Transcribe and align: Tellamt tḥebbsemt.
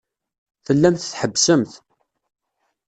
Tellamt 0.65 1.03
tḥebbsemt. 1.11 1.73